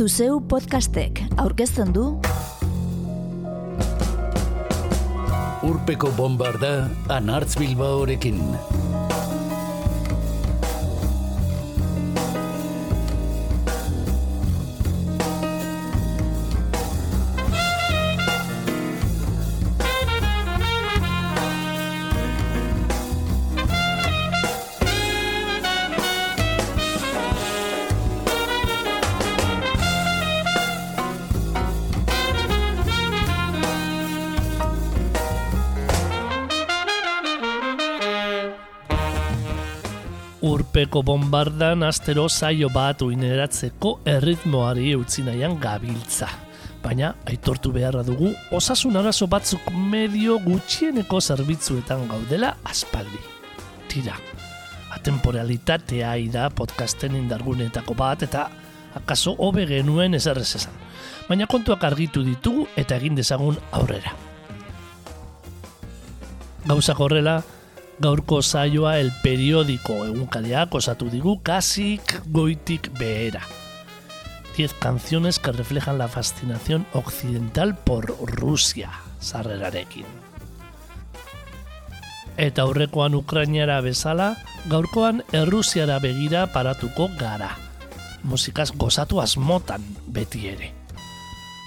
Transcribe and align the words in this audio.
Zuzeu 0.00 0.38
podcastek 0.48 1.18
aurkezten 1.36 1.90
du 1.92 2.04
Urpeko 5.68 6.08
bombarda 6.16 6.70
anartz 7.12 7.58
bilbaorekin. 7.60 8.40
Urpeko 40.90 41.06
bombardan 41.06 41.84
astero 41.86 42.24
saio 42.28 42.66
bat 42.74 42.98
uineratzeko 43.06 43.90
erritmoari 44.10 44.96
utzi 44.98 45.22
nahian 45.22 45.52
gabiltza. 45.62 46.26
Baina, 46.82 47.12
aitortu 47.30 47.70
beharra 47.70 48.02
dugu, 48.02 48.32
osasun 48.50 48.98
arazo 48.98 49.28
batzuk 49.30 49.68
medio 49.70 50.40
gutxieneko 50.42 51.20
zerbitzuetan 51.20 52.08
gaudela 52.10 52.56
aspaldi. 52.64 53.22
Tira, 53.86 54.16
atemporalitatea 54.96 56.16
ida 56.24 56.48
podcasten 56.50 57.14
indargunetako 57.20 57.94
bat 57.94 58.26
eta 58.26 58.48
akaso 58.98 59.36
hobe 59.38 59.68
genuen 59.70 60.18
ezerrez 60.18 60.56
esan. 60.58 60.74
Baina 61.28 61.46
kontuak 61.46 61.86
argitu 61.86 62.26
ditugu 62.26 62.66
eta 62.74 62.98
egin 62.98 63.14
dezagun 63.14 63.62
aurrera. 63.70 64.16
Gauza 66.66 66.98
horrela, 66.98 67.44
gaurko 68.00 68.40
saioa 68.40 68.98
el 68.98 69.12
periódico 69.22 69.92
egunkariak 70.06 70.74
osatu 70.74 71.10
digu 71.12 71.42
kasik 71.44 72.22
goitik 72.32 72.88
behera. 72.98 73.42
10 74.56 74.72
canciones 74.80 75.38
que 75.38 75.52
reflejan 75.52 75.98
la 75.98 76.08
fascinación 76.08 76.86
occidental 76.94 77.76
por 77.76 78.16
Rusia, 78.24 78.90
sarrerarekin. 79.20 80.06
Eta 82.36 82.62
aurrekoan 82.62 83.14
Ukrainara 83.14 83.80
bezala, 83.80 84.36
gaurkoan 84.66 85.22
Errusiara 85.32 85.98
begira 85.98 86.46
paratuko 86.52 87.10
gara. 87.18 87.58
Musikaz 88.22 88.72
gozatu 88.72 89.20
asmotan 89.20 89.84
beti 90.06 90.48
ere. 90.48 90.72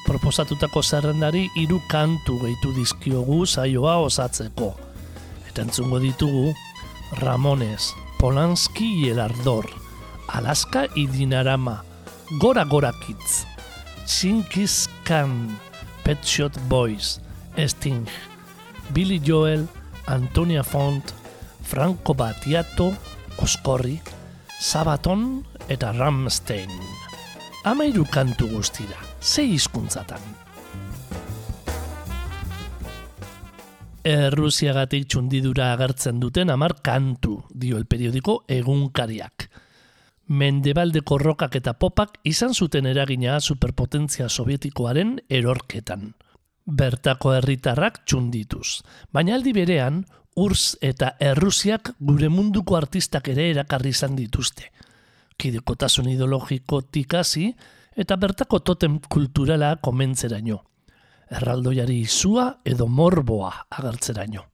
Proposatutako 0.07 0.81
zerrendari 0.83 1.47
hiru 1.55 1.79
kantu 1.87 2.39
gehitu 2.41 2.73
dizkiogu 2.73 3.45
saioa 3.45 3.97
osatzeko. 3.97 4.82
Eta 5.53 5.61
entzungo 5.61 5.99
ditugu 6.01 6.55
Ramones, 7.21 7.93
Polanski 8.17 9.05
y 9.05 9.09
el 9.09 9.19
Ardor, 9.19 9.69
Alaska 10.27 10.87
y 10.95 11.05
Dinarama, 11.05 11.83
Gora 12.39 12.63
Gora 12.65 12.91
Kids, 13.05 13.45
Chinkis 14.07 14.89
Khan, 15.03 15.55
Pet 16.03 16.19
Shot 16.23 16.57
Boys, 16.67 17.21
Sting, 17.55 18.07
Billy 18.95 19.21
Joel, 19.23 19.69
Antonia 20.07 20.63
Font, 20.63 21.03
Franco 21.61 22.15
Battiato, 22.15 22.91
Oskorri, 23.37 24.01
Sabaton 24.59 25.45
eta 25.69 25.91
Ramstein. 25.91 26.71
Amairu 27.63 28.07
kantu 28.09 28.49
guztira, 28.55 28.97
zei 29.21 29.51
hizkuntzatan. 29.53 30.19
Errusiagatik 34.03 35.05
txundidura 35.07 35.69
agertzen 35.71 36.17
duten 36.19 36.49
amar 36.51 36.73
kantu, 36.83 37.37
dio 37.55 37.77
el 37.79 37.85
periodiko 37.87 38.41
egunkariak. 38.51 39.45
Mendebaldeko 40.27 41.17
rokak 41.21 41.55
eta 41.55 41.71
popak 41.79 42.17
izan 42.27 42.51
zuten 42.51 42.89
eragina 42.89 43.37
superpotentzia 43.39 44.27
sovietikoaren 44.27 45.21
erorketan. 45.29 46.11
Bertako 46.65 47.31
herritarrak 47.37 48.01
txundituz, 48.03 48.81
baina 49.13 49.37
aldi 49.37 49.55
berean, 49.55 50.03
urs 50.35 50.75
eta 50.81 51.13
errusiak 51.19 51.93
gure 51.99 52.27
munduko 52.27 52.75
artistak 52.75 53.31
ere 53.31 53.49
erakarri 53.53 53.95
izan 53.95 54.19
dituzte. 54.19 54.67
Kidekotasun 55.39 56.11
ideologiko 56.11 56.81
tikasi 56.91 57.53
eta 57.95 58.19
bertako 58.19 58.59
totem 58.59 58.99
kulturala 59.07 59.77
komentzeraino 59.79 60.59
erraldoiari 61.33 61.99
izua 62.05 62.49
edo 62.65 62.87
morboa 62.87 63.51
agertzeraino. 63.69 64.45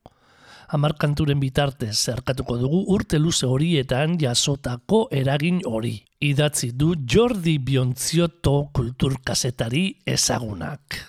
Hamar 0.70 0.94
kanturen 1.02 1.40
bitartez 1.42 1.96
zerkatuko 1.98 2.58
dugu 2.62 2.84
urte 2.94 3.18
luze 3.18 3.48
horietan 3.50 4.20
jasotako 4.22 5.08
eragin 5.22 5.64
hori. 5.66 5.96
Idatzi 6.22 6.72
du 6.78 6.94
Jordi 7.14 7.58
Biontzioto 7.58 8.70
kulturkazetari 8.74 9.86
ezagunak. 10.06 11.00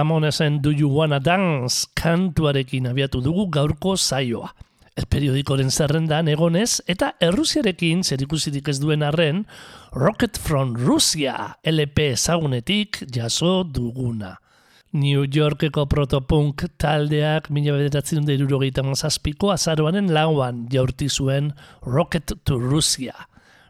Ramonesen 0.00 0.62
Do 0.62 0.70
You 0.72 0.88
Wanna 0.88 1.18
Dance 1.20 1.84
kantuarekin 1.92 2.86
abiatu 2.88 3.20
dugu 3.20 3.50
gaurko 3.52 3.98
zaioa. 4.00 4.48
El 4.96 5.04
periodikoren 5.12 5.68
zerrendan 5.68 6.28
egonez 6.32 6.78
eta 6.88 7.10
Errusiarekin 7.20 8.00
zerikusirik 8.00 8.70
ez 8.72 8.78
duen 8.80 9.04
arren 9.04 9.42
Rocket 9.92 10.38
from 10.40 10.72
Russia 10.78 11.34
LP 11.68 12.06
ezagunetik 12.14 13.02
jaso 13.12 13.58
duguna. 13.62 14.38
New 14.96 15.26
Yorkeko 15.28 15.84
protopunk 15.84 16.64
taldeak 16.80 17.50
mila 17.52 17.74
bederatzen 17.76 18.24
da 18.24 18.32
irurogeita 18.32 18.86
mazazpiko 18.86 19.52
azaroaren 19.52 20.08
lauan 20.16 20.64
jaurti 20.72 21.10
zuen 21.10 21.52
Rocket 21.84 22.32
to 22.44 22.56
Russia, 22.56 23.12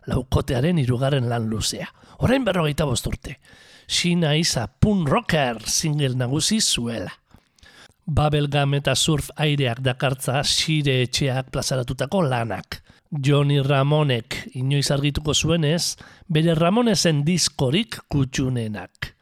laukotearen 0.07 0.79
irugarren 0.79 1.27
lan 1.33 1.51
luzea. 1.51 1.91
Orain 2.23 2.47
berrogeita 2.47 2.87
bosturte. 2.87 3.41
Xina 3.91 4.37
iza 4.39 4.69
pun 4.79 5.03
rocker 5.07 5.59
single 5.67 6.15
nagusi 6.15 6.61
zuela. 6.61 7.11
Babelgam 8.07 8.77
eta 8.79 8.95
surf 8.95 9.33
aireak 9.35 9.81
dakartza 9.83 10.45
sire 10.47 11.01
etxeak 11.03 11.51
plazaratutako 11.51 12.23
lanak. 12.23 12.79
Johnny 13.11 13.59
Ramonek 13.67 14.37
inoiz 14.55 14.87
argituko 14.95 15.35
zuenez, 15.35 15.97
bere 16.29 16.55
Ramonesen 16.55 17.25
diskorik 17.27 17.99
kutsunenak. 18.09 19.17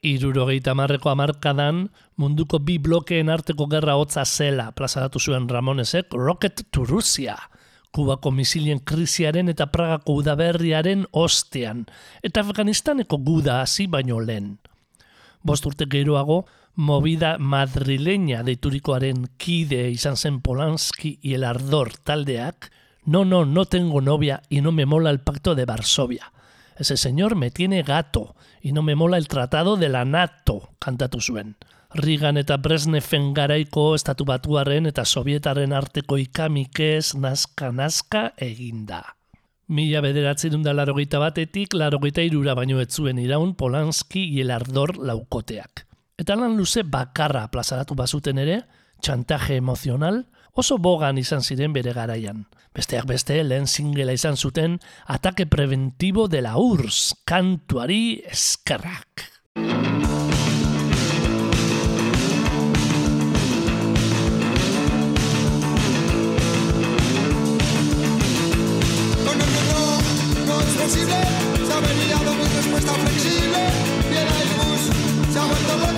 Irurogeita 0.00 0.72
marreko 0.72 1.12
amarkadan, 1.12 1.84
munduko 2.16 2.58
bi 2.64 2.78
blokeen 2.80 3.28
arteko 3.28 3.66
gerra 3.68 3.98
hotza 4.00 4.24
zela 4.24 4.70
plazaratu 4.72 5.20
zuen 5.20 5.48
Ramonesek 5.48 6.16
Rocket 6.16 6.64
to 6.72 6.86
Russia, 6.88 7.36
Kubako 7.90 8.30
misilien 8.30 8.78
krisiaren 8.86 9.48
eta 9.50 9.66
Pragako 9.72 10.20
udaberriaren 10.22 11.06
ostean, 11.10 11.86
eta 12.22 12.44
Afganistaneko 12.44 13.18
guda 13.18 13.60
hasi 13.62 13.86
baino 13.90 14.20
lehen. 14.20 14.58
Bost 15.42 15.66
urte 15.66 15.88
geroago, 15.90 16.44
movida 16.76 17.36
madrileña 17.38 18.44
deiturikoaren 18.46 19.26
kide 19.36 19.88
izan 19.90 20.16
zen 20.16 20.40
Polanski 20.40 21.18
y 21.20 21.34
el 21.34 21.44
Ardor 21.44 21.96
taldeak, 21.96 22.70
no, 23.04 23.24
no, 23.24 23.44
no 23.44 23.64
tengo 23.64 24.00
novia 24.00 24.42
y 24.48 24.60
no 24.60 24.72
me 24.72 24.86
mola 24.86 25.10
el 25.10 25.20
pacto 25.20 25.54
de 25.54 25.64
Varsovia. 25.64 26.32
Ese 26.76 26.96
señor 26.96 27.34
me 27.34 27.50
tiene 27.50 27.82
gato 27.82 28.34
y 28.62 28.72
no 28.72 28.82
me 28.82 28.94
mola 28.94 29.18
el 29.18 29.28
tratado 29.28 29.76
de 29.76 29.88
la 29.88 30.04
NATO, 30.04 30.70
kantatu 30.78 31.20
zuen. 31.20 31.56
Rigan 31.90 32.38
eta 32.38 32.54
Breznefen 32.62 33.32
garaiko 33.34 33.96
estatu 33.96 34.22
batuaren 34.22 34.86
eta 34.86 35.02
sovietaren 35.02 35.72
arteko 35.74 36.20
ikamikez 36.22 37.16
nazka-nazka 37.18 38.28
eginda. 38.38 39.00
Mila 39.74 39.98
bederatzen 40.04 40.62
da 40.62 40.70
larogeita 40.74 41.18
batetik, 41.18 41.74
larogeita 41.74 42.22
irura 42.22 42.54
baino 42.54 42.78
etzuen 42.78 43.18
iraun 43.18 43.56
Polanski 43.58 44.22
hielardor 44.36 44.96
laukoteak. 45.02 45.84
Eta 46.18 46.36
lan 46.38 46.54
luze 46.58 46.84
bakarra 46.86 47.48
plazaratu 47.50 47.98
bazuten 47.98 48.38
ere, 48.38 48.60
txantaje 49.02 49.58
emozional, 49.58 50.22
oso 50.54 50.78
bogan 50.78 51.18
izan 51.18 51.42
ziren 51.42 51.74
bere 51.74 51.94
garaian. 51.96 52.46
Besteak 52.74 53.10
beste, 53.10 53.42
lehen 53.42 53.66
singela 53.66 54.14
izan 54.14 54.36
zuten 54.36 54.78
Atake 55.06 55.46
Preventibo 55.46 56.28
de 56.28 56.46
la 56.46 56.54
URSS, 56.58 57.24
kantuari 57.26 58.22
eskerrak. 58.30 59.39
No, 70.98 71.06
no 71.06 71.14
es 71.14 71.14
posible. 71.14 71.14
Se 71.66 71.72
ha 71.72 71.80
venido 71.80 72.34
mi 72.34 72.44
respuesta 72.56 72.92
flexible. 72.94 73.58
Viene 74.10 74.30
el 74.42 74.48
bus, 74.58 75.32
se 75.32 75.38
ha 75.38 75.44
vuelto 75.44 75.89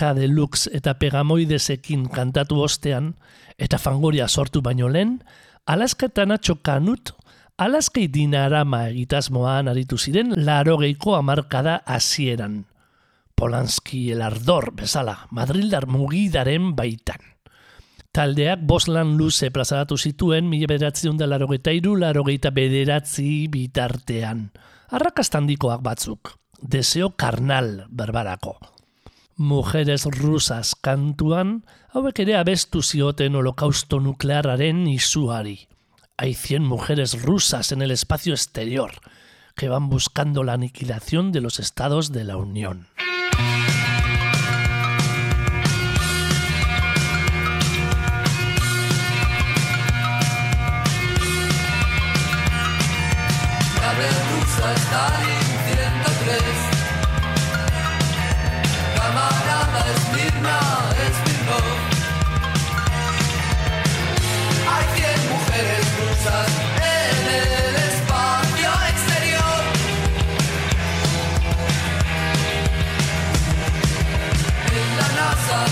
Kaka 0.00 0.14
Deluxe 0.16 0.70
eta 0.72 0.94
Pegamoidesekin 0.96 2.06
kantatu 2.08 2.62
ostean, 2.64 3.10
eta 3.60 3.76
fangoria 3.76 4.28
sortu 4.32 4.62
baino 4.64 4.88
lehen, 4.88 5.18
Alaska 5.66 6.08
eta 6.08 6.24
Nacho 6.24 6.54
Kanut, 6.64 7.12
Alaskei 7.60 8.06
dinarama 8.08 8.86
egitasmoan 8.88 9.68
aritu 9.68 9.98
ziren 9.98 10.32
larogeiko 10.46 11.18
amarkada 11.18 11.82
hasieran. 11.84 12.64
Polanski 13.36 14.06
el 14.14 14.24
ardor 14.24 14.70
bezala, 14.72 15.18
Madrildar 15.36 15.84
mugidaren 15.86 16.72
baitan. 16.80 17.20
Taldeak 18.10 18.64
boslan 18.64 19.18
luze 19.20 19.52
plazaratu 19.52 20.00
zituen 20.00 20.48
mila 20.48 20.72
bederatziun 20.72 21.20
da 21.20 21.28
larogeita 21.28 21.76
iru, 21.76 21.98
larogeita 22.00 22.56
bederatzi 22.56 23.48
bitartean. 23.52 24.48
Arrakastandikoak 24.96 25.84
batzuk. 25.84 26.38
Deseo 26.62 27.12
karnal 27.20 27.82
berbarako. 27.90 28.79
Mujeres 29.40 30.04
rusas 30.04 30.74
kantuan, 30.76 31.62
hauek 31.96 32.18
ere 32.26 32.34
abestu 32.36 32.82
zioten 32.84 33.38
holokausto 33.38 33.96
nuklearraren 34.04 34.82
izuari. 34.92 35.54
Hay 36.18 36.34
100 36.34 36.68
mujeres 36.68 37.22
rusas 37.22 37.72
en 37.72 37.80
el 37.80 37.90
espacio 37.90 38.34
exterior 38.34 39.00
que 39.56 39.70
van 39.70 39.88
buscando 39.88 40.44
la 40.44 40.52
aniquilación 40.52 41.32
de 41.32 41.40
los 41.40 41.58
estados 41.58 42.12
de 42.12 42.24
la 42.24 42.36
Unión. 42.36 42.88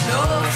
No. 0.08 0.47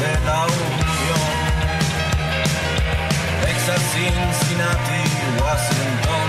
De 0.00 0.12
la 0.24 0.46
Unión. 0.46 1.30
Texas, 3.42 3.82
Cincinnati, 3.92 5.02
Washington, 5.42 6.28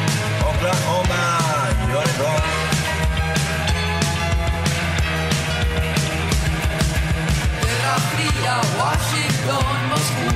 Oklahoma 0.52 1.24
y 1.88 1.92
Oregon. 2.02 2.44
Guerra 7.62 7.98
Fría, 8.12 8.56
Washington, 8.80 9.76
Moscú. 9.90 10.30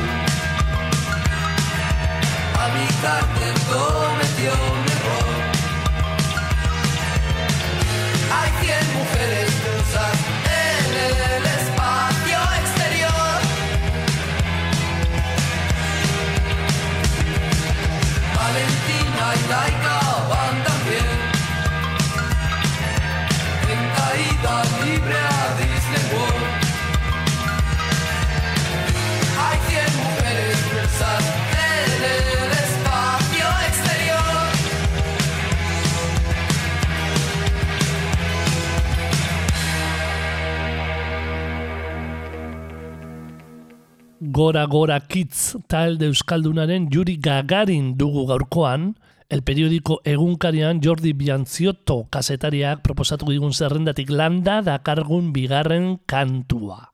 A 2.62 2.65
mi 2.74 2.88
cartel 3.01 3.56
cometió 3.70 4.85
Gora 44.36 44.65
Gora 44.65 45.00
Kids 45.00 45.56
talde 45.72 46.10
euskaldunaren 46.12 46.89
Juri 46.92 47.13
Gagarin 47.24 47.94
dugu 47.96 48.25
gaurkoan, 48.27 48.98
el 49.30 49.44
periodiko 49.48 50.01
egunkarian 50.04 50.82
Jordi 50.84 51.13
Biantziotto 51.15 52.10
kasetariak 52.12 52.82
proposatu 52.84 53.30
digun 53.32 53.56
zerrendatik 53.56 54.12
landa 54.12 54.58
dakargun 54.60 55.32
bigarren 55.32 56.01
kantua. 56.06 56.92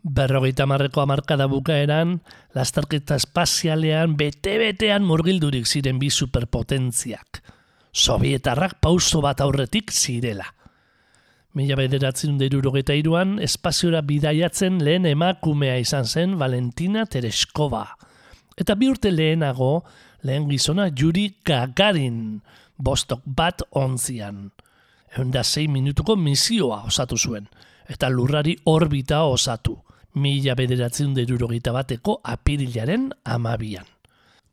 Berrogeita 0.00 0.64
marreko 0.64 1.04
amarkada 1.04 1.44
bukaeran, 1.52 2.22
lasterketa 2.56 3.20
espazialean 3.20 4.16
bete-betean 4.16 5.04
murgildurik 5.04 5.68
ziren 5.68 6.00
bi 6.00 6.08
superpotentziak. 6.08 7.42
Sovietarrak 7.92 8.80
pauso 8.80 9.20
bat 9.20 9.44
aurretik 9.44 9.92
zirela. 9.92 10.54
Mila 11.58 11.74
bederatzen 11.74 12.36
deirurogeta 12.38 12.94
iruan, 12.94 13.32
espaziora 13.42 13.98
bidaiatzen 14.06 14.76
lehen 14.86 15.08
emakumea 15.10 15.74
izan 15.82 16.04
zen 16.06 16.36
Valentina 16.38 17.02
Tereskova. 17.10 17.80
Eta 18.54 18.76
bi 18.78 18.86
urte 18.86 19.10
lehenago, 19.10 19.80
lehen 20.22 20.46
gizona 20.46 20.86
Juri 20.94 21.24
Gagarin, 21.42 22.20
bostok 22.78 23.24
bat 23.26 23.64
ontzian. 23.80 24.52
Eunda 25.18 25.42
sei 25.42 25.66
minutuko 25.66 26.14
misioa 26.14 26.84
osatu 26.86 27.18
zuen, 27.18 27.50
eta 27.90 28.06
lurrari 28.12 28.54
orbita 28.70 29.24
osatu, 29.26 29.74
mila 30.14 30.54
bederatzen 30.54 31.10
deirurogeta 31.18 31.74
bateko 31.74 32.20
apirilaren 32.22 33.10
amabian. 33.24 33.90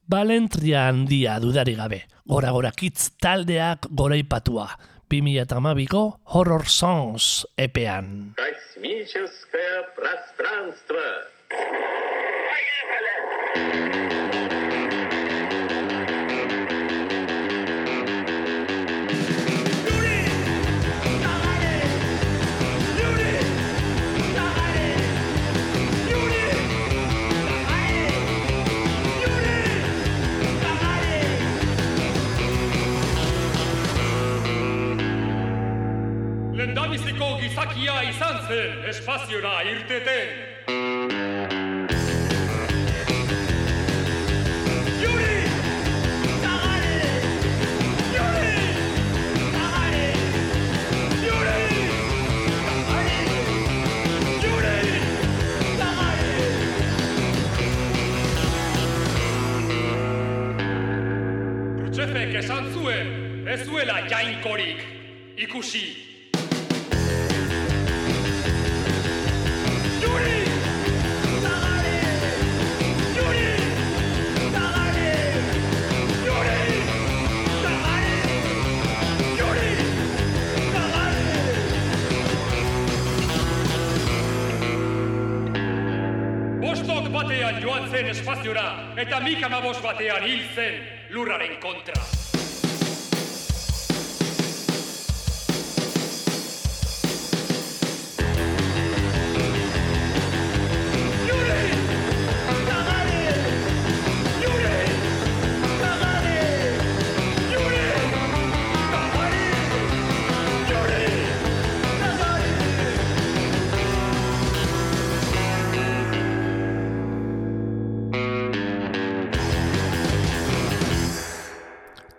Balentria 0.09 0.87
handia 0.89 1.37
dudari 1.41 1.77
gabe, 1.77 2.01
gora 2.25 2.49
gora 2.53 2.73
kitz 2.73 3.11
taldeak 3.21 3.91
goraipatua, 3.93 4.71
2008ko 5.08 6.20
Horror 6.24 6.68
Songs 6.68 7.46
epean. 7.56 8.34
Космическое 8.36 9.88
пространство. 9.96 11.00
Lendabiziko 11.50 14.03
Gizakia 38.47 38.65
izan 38.65 38.81
zen 38.81 38.89
espaziora 38.89 39.63
irteten. 39.63 40.53
Esan 62.35 62.73
zuen, 62.73 63.47
ez 63.47 63.63
zuela 63.65 64.01
jainkorik 64.09 64.81
ikusi. 65.37 66.04
Eta 89.05 89.19
mik 89.21 89.43
amabos 89.45 89.77
batean 89.83 90.23
hil 90.25 90.45
zen 90.55 90.81
lurraren 91.13 91.59
kontra. 91.61 92.14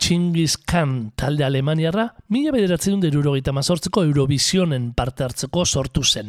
Chingis 0.06 0.54
Khan 0.56 1.10
talde 1.18 1.42
alemaniarra, 1.42 2.04
mila 2.30 2.52
bederatzen 2.54 3.00
derurogeita 3.02 3.50
mazortzeko 3.50 4.04
Eurovisionen 4.06 4.92
parte 4.94 5.24
hartzeko 5.26 5.64
sortu 5.66 6.04
zen, 6.06 6.28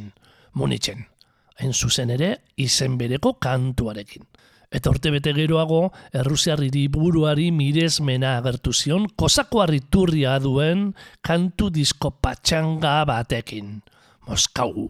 Munitzen. 0.57 1.03
Hain 1.62 1.75
zuzen 1.75 2.10
ere, 2.15 2.31
izen 2.57 2.96
bereko 2.98 3.36
kantuarekin. 3.38 4.25
Eta 4.74 4.89
urte 4.89 5.13
bete 5.13 5.36
geroago, 5.38 5.91
Errusiar 6.10 6.65
hiriburuari 6.65 7.51
miresmena 7.53 8.34
agertu 8.39 8.74
zion, 8.74 9.05
kosako 9.13 9.62
arriturria 9.67 10.39
duen 10.41 10.96
kantu 11.22 11.69
disko 11.69 12.15
patxanga 12.17 12.98
batekin. 13.05 13.84
Moskau. 14.25 14.89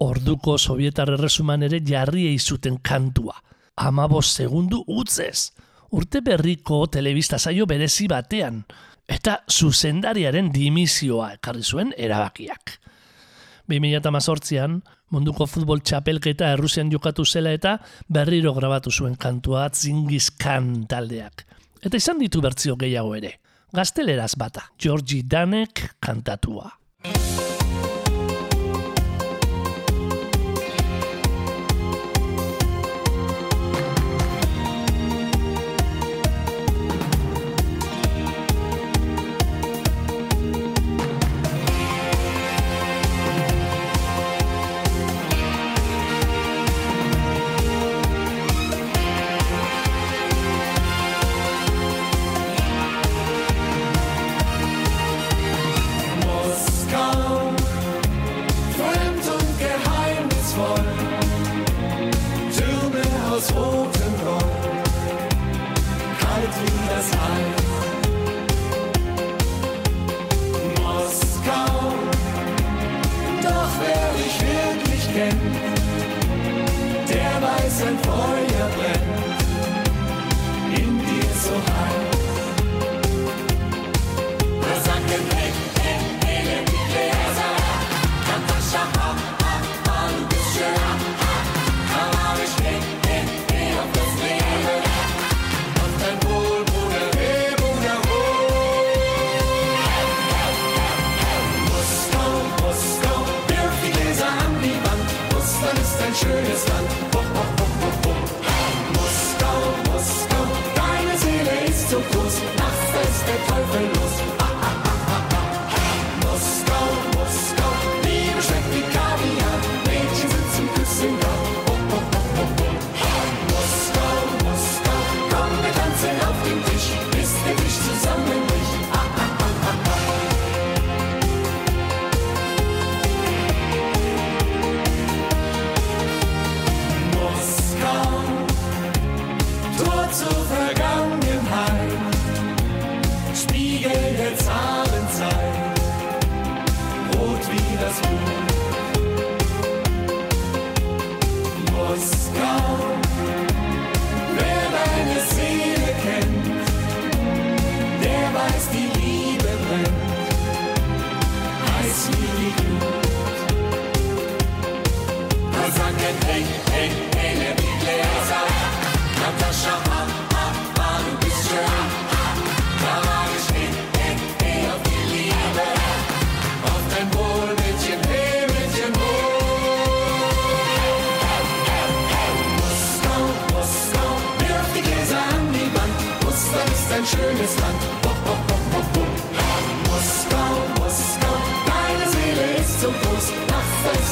Orduko 0.00 0.56
sovietar 0.56 1.12
erresuman 1.12 1.68
ere 1.68 1.84
jarri 1.84 2.38
zuten 2.38 2.80
kantua. 2.80 3.36
Amabos 3.76 4.30
segundu 4.32 4.86
utzez. 4.88 5.50
Urte 5.90 6.20
berriko 6.20 6.82
telebista 6.92 7.38
saio 7.38 7.64
berezi 7.66 8.08
batean. 8.08 8.60
Eta 9.08 9.38
zuzendariaren 9.48 10.50
dimisioa 10.52 11.32
ekarri 11.38 11.64
zuen 11.64 11.94
erabakiak. 11.96 12.74
2018an, 13.72 14.78
munduko 15.12 15.46
futbol 15.48 15.80
txapelketa 15.80 16.52
Errusian 16.52 16.92
jokatu 16.92 17.24
zela 17.24 17.52
eta 17.56 17.78
berriro 18.08 18.52
grabatu 18.56 18.92
zuen 18.92 19.16
kantua 19.16 19.68
Zingis 19.72 20.30
Khan 20.36 20.86
taldeak. 20.88 21.46
Eta 21.80 21.96
izan 21.96 22.20
ditu 22.20 22.44
bertzio 22.44 22.76
gehiago 22.76 23.14
ere. 23.16 23.38
Gazteleraz 23.72 24.34
bata, 24.36 24.68
Georgi 24.80 25.22
Danek 25.24 25.94
kantatua. 26.00 26.72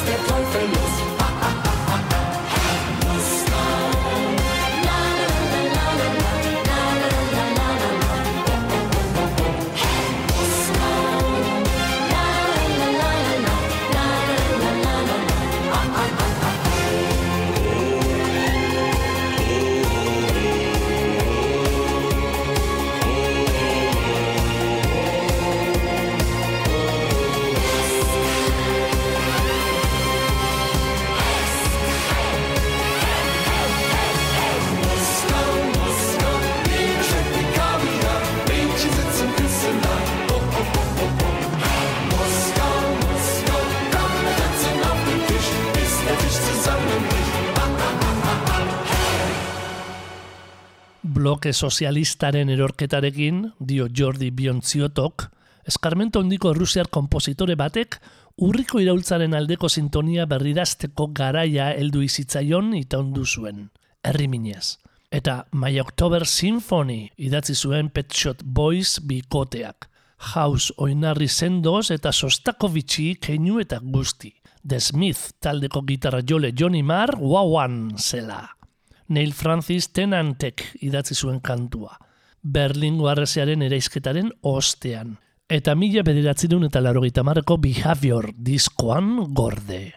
Get 0.07 0.36
bloke 51.47 51.53
sozialistaren 51.53 52.49
erorketarekin, 52.49 53.53
dio 53.59 53.87
Jordi 53.87 54.31
Biontziotok, 54.31 55.29
eskarmento 55.65 56.19
handiko 56.19 56.53
Rusiar 56.53 56.89
kompositore 56.89 57.55
batek, 57.55 58.01
urriko 58.37 58.79
iraultzaren 58.79 59.33
aldeko 59.33 59.69
sintonia 59.69 60.25
berridazteko 60.25 61.07
garaia 61.13 61.69
heldu 61.71 62.01
izitzaion 62.03 62.73
itaundu 62.75 63.25
zuen, 63.25 63.69
herri 64.03 64.27
minez. 64.27 64.77
Eta 65.09 65.45
My 65.53 65.79
October 65.79 66.25
Symphony 66.25 67.11
idatzi 67.17 67.55
zuen 67.55 67.89
Pet 67.89 68.11
Shot 68.11 68.43
Boys 68.43 68.99
bikoteak. 68.99 69.87
House 70.33 70.73
oinarri 70.77 71.27
sendoz 71.27 71.91
eta 71.91 72.11
Sostakovitsi 72.11 73.15
keinu 73.21 73.61
eta 73.61 73.79
guzti. 73.79 74.33
The 74.67 74.81
Smith 74.81 75.39
taldeko 75.39 75.85
gitarra 75.87 76.21
jole 76.27 76.51
Johnny 76.51 76.83
Marr 76.83 77.15
guauan 77.15 77.95
zela. 77.97 78.56
Neil 79.07 79.31
Francis 79.33 79.87
Tenantek 79.95 80.63
idatzi 80.83 81.15
zuen 81.15 81.39
kantua. 81.39 81.95
Berlin 82.41 82.97
guarrezearen 82.99 83.63
eraizketaren 83.63 84.31
ostean. 84.43 85.15
Eta 85.47 85.75
mila 85.79 86.03
bederatzerun 86.03 86.67
eta 86.67 86.81
larogeita 86.83 87.23
marreko 87.23 87.55
Behavior 87.63 88.33
diskoan 88.35 89.33
gorde. 89.33 89.93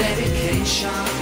Dedication 0.00 1.19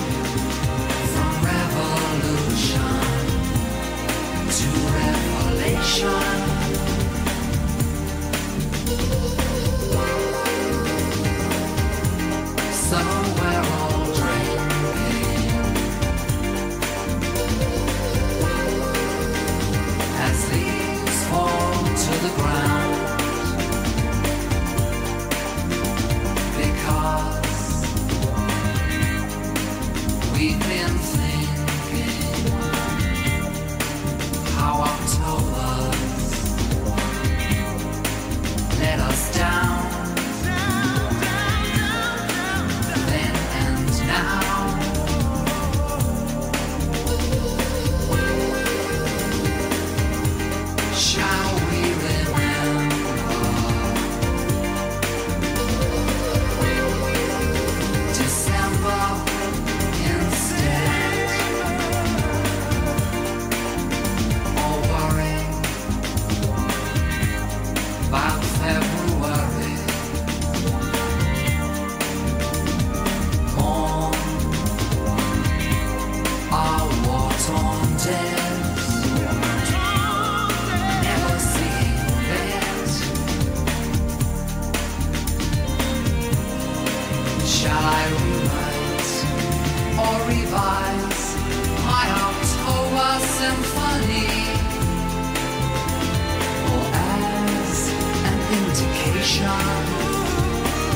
indication, 99.29 99.85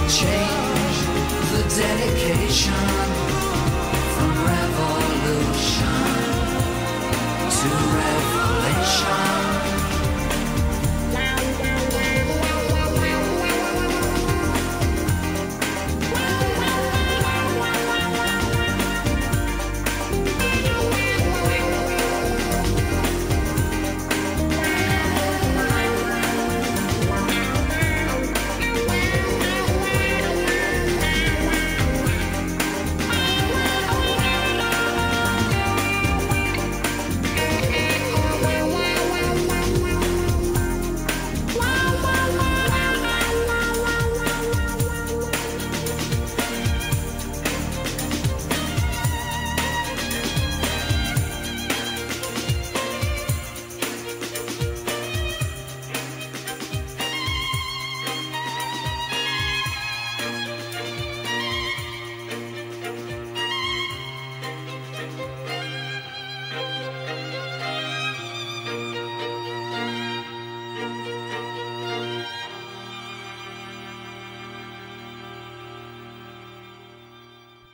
change 0.09 0.99
the 1.53 1.63
dedication 1.77 2.73
from 4.15 4.31
revolution 4.47 5.93
to 7.51 7.92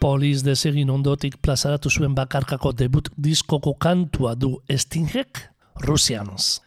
Poliz 0.09 0.39
desegin 0.41 0.89
ondotik 0.89 1.35
plazaratu 1.45 1.91
zuen 1.93 2.15
bakarkako 2.17 2.71
debut 2.73 3.11
diskoko 3.21 3.75
kantua 3.77 4.31
du 4.41 4.55
Stingek, 4.73 5.43
Russians. 5.85 6.63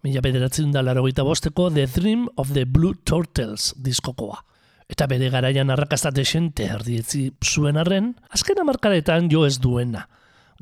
Mila 0.00 0.22
bederatzen 0.24 0.70
da 0.72 0.80
larogeita 0.80 1.26
bosteko 1.26 1.66
The 1.74 1.84
Dream 1.92 2.22
of 2.40 2.54
the 2.56 2.64
Blue 2.64 2.96
Turtles 3.04 3.74
diskokoa. 3.76 4.38
Eta 4.88 5.04
bere 5.10 5.28
garaian 5.28 5.68
arrakasta 5.68 6.14
desente 6.16 6.64
erdietzi 6.64 7.26
zuen 7.44 7.76
arren, 7.76 8.14
azken 8.32 8.62
amarkaretan 8.64 9.28
jo 9.28 9.44
ez 9.44 9.58
duena. 9.60 10.06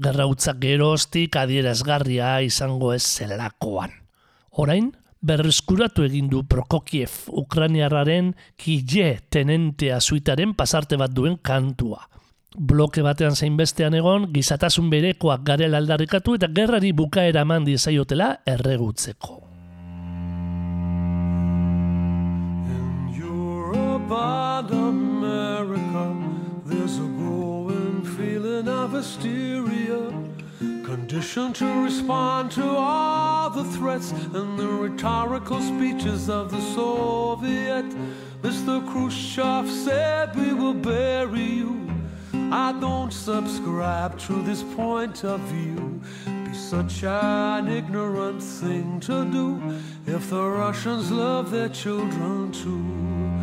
Gerrautzak 0.03 0.59
geroztik 0.65 1.39
adierazgarria 1.39 2.41
izango 2.43 2.91
ez 2.97 3.05
zelakoan. 3.07 3.95
Orain, 4.51 4.91
berreskuratu 5.21 6.05
egin 6.07 6.29
du 6.31 6.43
Prokokiev 6.49 7.27
Ukraniarraren 7.33 8.35
Kije 8.57 9.21
tenentea 9.31 10.01
suitaren 10.01 10.55
pasarte 10.55 10.99
bat 11.01 11.15
duen 11.15 11.39
kantua. 11.43 12.07
Bloke 12.57 13.03
batean 13.05 13.35
zein 13.37 13.57
bestean 13.57 13.95
egon, 13.95 14.31
gizatasun 14.33 14.89
berekoak 14.91 15.43
garela 15.45 15.77
aldarrikatu 15.83 16.39
eta 16.39 16.49
gerrari 16.49 16.93
bukaera 16.97 17.43
eman 17.45 17.67
diezaiotela 17.69 18.31
erregutzeko. 18.49 19.43
Europe 23.13 24.13
and 24.13 24.73
America, 24.73 26.07
there's 26.65 26.97
a 26.97 27.09
growing 27.19 28.05
feeling 28.17 28.69
of 28.69 28.93
hysteria. 28.93 30.26
Conditioned 30.97 31.55
to 31.57 31.85
respond 31.85 32.51
to 32.53 32.67
all 32.67 33.51
the 33.51 33.65
threats 33.65 34.13
and 34.13 34.59
the 34.59 34.67
rhetorical 34.67 35.61
speeches 35.61 36.31
of 36.31 36.51
the 36.51 36.61
Soviet. 36.75 37.85
Mr. 38.41 38.81
Khrushchev 38.91 39.71
said, 39.71 40.35
We 40.35 40.55
will 40.55 40.73
bury 40.73 41.45
you. 41.61 41.91
I 42.51 42.73
don't 42.81 43.13
subscribe 43.13 44.19
to 44.21 44.43
this 44.43 44.63
point 44.75 45.23
of 45.23 45.41
view. 45.41 46.01
Be 46.47 46.55
such 46.55 47.05
an 47.05 47.69
ignorant 47.69 48.43
thing 48.43 48.99
to 49.01 49.27
do 49.27 49.79
if 50.07 50.31
the 50.31 50.49
Russians 50.49 51.13
love 51.13 51.51
their 51.51 51.69
children 51.69 52.51
too. 52.53 53.36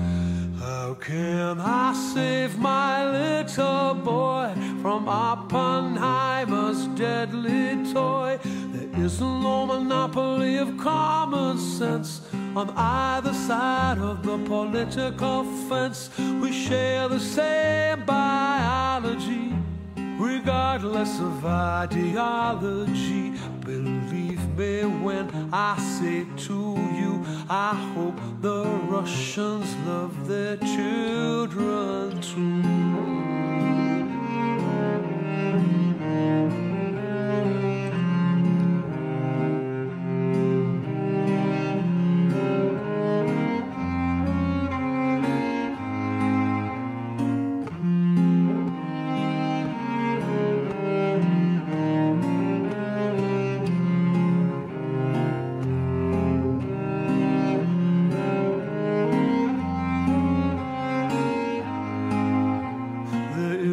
How 0.63 0.93
can 0.93 1.59
I 1.59 1.91
save 1.91 2.57
my 2.57 3.05
little 3.11 3.95
boy 3.95 4.53
from 4.81 5.09
Oppenheimer's 5.09 6.87
deadly 6.95 7.83
toy? 7.91 8.39
There 8.43 9.03
is 9.05 9.19
no 9.19 9.65
monopoly 9.65 10.55
of 10.55 10.77
common 10.77 11.57
sense 11.57 12.21
on 12.55 12.69
either 12.77 13.33
side 13.33 13.97
of 13.97 14.23
the 14.23 14.37
political 14.37 15.43
fence. 15.67 16.09
We 16.17 16.53
share 16.53 17.09
the 17.09 17.19
same 17.19 18.05
biology, 18.05 19.53
regardless 19.97 21.19
of 21.19 21.45
ideology. 21.45 23.33
Believe 23.65 24.42
me 24.57 24.83
when 24.83 25.49
I 25.51 25.77
say 25.77 26.25
to 26.47 26.75
you, 26.99 27.25
I 27.49 27.73
hope 27.95 28.19
the 28.41 28.65
Russians 28.87 29.75
love 29.85 30.27
their 30.27 30.57
children 30.57 32.21
too. 32.21 32.83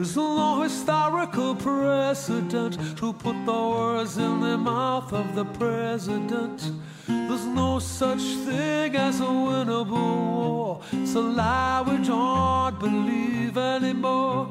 There 0.00 0.08
is 0.08 0.16
no 0.16 0.62
historical 0.62 1.54
precedent 1.54 2.78
to 2.96 3.12
put 3.12 3.36
the 3.44 3.52
words 3.52 4.16
in 4.16 4.40
the 4.40 4.56
mouth 4.56 5.12
of 5.12 5.34
the 5.34 5.44
president. 5.44 6.72
There's 7.06 7.44
no 7.44 7.78
such 7.80 8.22
thing 8.46 8.96
as 8.96 9.20
a 9.20 9.24
winnable 9.24 9.90
war. 9.90 10.80
It's 10.90 11.14
a 11.16 11.20
lie 11.20 11.84
we 11.86 11.98
don't 12.02 12.80
believe 12.80 13.58
anymore. 13.58 14.48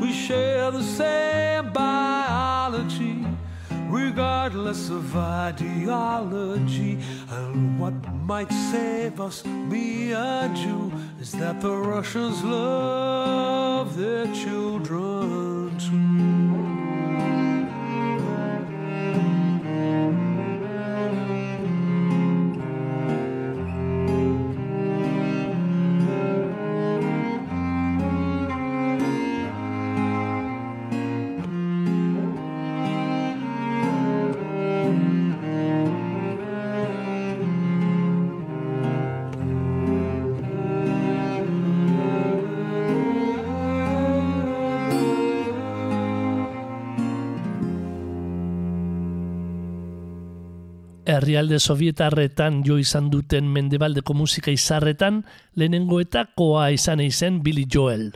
We 0.00 0.12
share 0.12 0.70
the 0.70 0.84
same 0.84 1.72
biology, 1.72 3.11
regardless 3.92 4.88
of 4.88 5.14
ideology. 5.16 6.98
And 7.30 7.78
what 7.78 7.94
might 8.24 8.50
save 8.50 9.20
us, 9.20 9.44
me 9.44 10.12
and 10.12 10.56
you, 10.56 10.92
is 11.20 11.32
that 11.32 11.60
the 11.60 11.76
Russians 11.76 12.42
love 12.42 13.96
their 13.96 14.26
children 14.34 15.78
too. 15.78 16.41
Herrialde 51.22 51.60
sovietarretan 51.62 52.62
jo 52.66 52.76
izan 52.82 53.08
duten 53.12 53.46
mendebaldeko 53.54 54.14
musika 54.18 54.50
izarretan 54.50 55.22
lehenengoetakoa 55.56 56.68
izan 56.74 57.00
izen 57.00 57.40
Billy 57.42 57.64
Joel. 57.70 58.10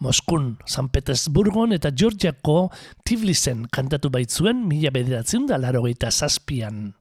Moskun, 0.00 0.56
San 0.66 0.88
Petersburgon 0.88 1.74
eta 1.76 1.92
Georgiako 1.92 2.70
Tiflisen 3.04 3.66
kantatu 3.70 4.10
baitzuen 4.10 4.64
mila 4.66 4.90
bederatzen 4.90 5.46
da 5.46 5.58
larogeita 5.60 6.10
zazpian. 6.10 6.94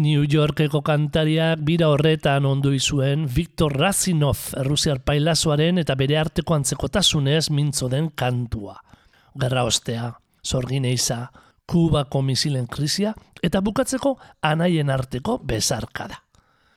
New 0.00 0.24
Yorkeko 0.24 0.80
kantariak 0.80 1.60
bira 1.68 1.90
horretan 1.92 2.46
ondu 2.48 2.72
izuen 2.72 3.26
Viktor 3.28 3.76
Razinov 3.76 4.54
errusiar 4.62 5.02
pailazoaren 5.04 5.82
eta 5.84 5.94
bere 6.00 6.16
arteko 6.16 6.56
antzekotasunez 6.56 7.50
mintzo 7.52 7.90
den 7.92 8.08
kantua. 8.16 8.78
Gerra 9.38 9.66
ostea, 9.68 10.14
sorgin 10.42 10.88
eiza, 10.88 11.26
Kubako 11.66 12.22
misilen 12.22 12.66
krisia 12.66 13.14
eta 13.42 13.60
bukatzeko 13.62 14.16
anaien 14.42 14.90
arteko 14.90 15.38
bezarkada. 15.38 16.18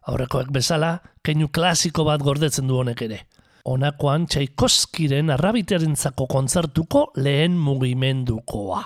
Aurrekoek 0.06 0.52
bezala, 0.54 1.00
keinu 1.26 1.50
klasiko 1.50 2.06
bat 2.06 2.22
gordetzen 2.22 2.68
du 2.70 2.78
honek 2.78 3.02
ere. 3.02 3.20
Honakoan 3.66 4.28
Tchaikovskiren 4.30 5.32
arrabitearentzako 5.34 6.28
kontzertuko 6.30 7.08
lehen 7.18 7.56
mugimendukoa. 7.58 8.84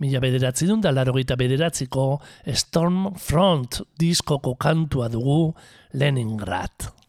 Mila 0.00 0.22
bederatzi 0.24 0.64
dun 0.70 0.80
da 0.80 0.94
larogeita 0.96 1.36
bederatziko 1.36 2.06
Storm 2.56 3.10
Front 3.20 3.82
diskoko 4.00 4.54
kantua 4.56 5.10
dugu 5.12 5.52
Leningrad. 5.92 6.99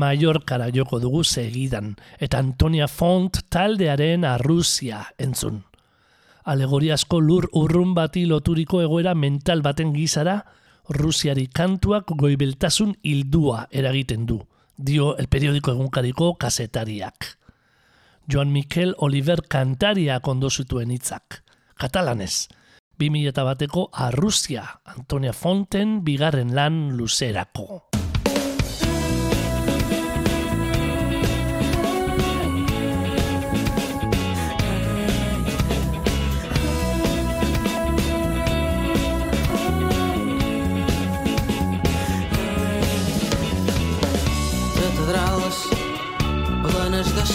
Mallorcara 0.00 0.70
joko 0.72 1.00
dugu 1.00 1.24
segidan, 1.24 1.94
eta 2.18 2.38
Antonia 2.40 2.88
Font 2.88 3.42
taldearen 3.52 4.24
arruzia 4.24 5.02
entzun. 5.18 5.60
Alegoriazko 6.48 7.20
lur 7.20 7.50
urrun 7.60 7.92
bati 7.94 8.24
loturiko 8.26 8.80
egoera 8.80 9.14
mental 9.14 9.62
baten 9.62 9.92
gizara, 9.92 10.40
Rusiari 10.90 11.46
kantuak 11.46 12.08
goibeltasun 12.18 12.96
hildua 13.06 13.68
eragiten 13.70 14.24
du, 14.26 14.40
dio 14.76 15.12
el 15.16 15.28
periodiko 15.30 15.70
egunkariko 15.76 16.32
kasetariak. 16.34 17.36
Joan 18.26 18.50
Mikel 18.50 18.96
Oliver 18.98 19.44
kantariak 19.46 20.26
ondo 20.26 20.50
zituen 20.50 20.90
hitzak, 20.90 21.44
katalanez, 21.78 22.48
2000 22.98 23.46
bateko 23.46 23.88
arruzia 23.92 24.66
Antonia 24.84 25.32
Fonten 25.32 26.00
bigarren 26.04 26.56
lan 26.56 26.82
luzerako. 26.96 27.89